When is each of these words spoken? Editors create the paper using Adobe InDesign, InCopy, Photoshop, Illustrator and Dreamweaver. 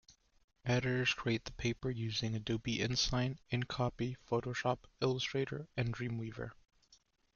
Editors 0.65 1.13
create 1.13 1.45
the 1.45 1.51
paper 1.51 1.91
using 1.91 2.33
Adobe 2.33 2.79
InDesign, 2.79 3.37
InCopy, 3.51 4.15
Photoshop, 4.27 4.79
Illustrator 4.99 5.67
and 5.77 5.93
Dreamweaver. 5.93 6.53